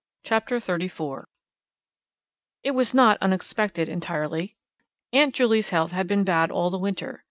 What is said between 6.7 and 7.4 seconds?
the winter.